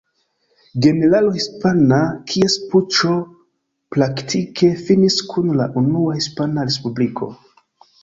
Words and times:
Generalo 0.85 1.33
hispana 1.35 1.99
kies 2.31 2.57
puĉo 2.73 3.13
praktike 3.99 4.73
finis 4.91 5.23
kun 5.31 5.57
la 5.63 5.71
Unua 5.87 6.21
Hispana 6.21 6.69
Respubliko. 6.73 7.35